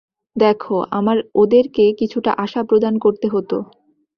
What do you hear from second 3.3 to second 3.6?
হতো।